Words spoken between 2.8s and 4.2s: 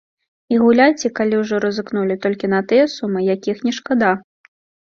сумы, якіх не шкада.